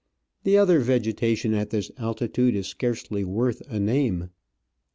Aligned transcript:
The 0.45 0.57
other 0.57 0.79
vegetation 0.79 1.53
at 1.53 1.69
this 1.69 1.91
altitude 1.99 2.55
is 2.55 2.65
scarcely 2.65 3.23
worth 3.23 3.61
a 3.67 3.79
name. 3.79 4.31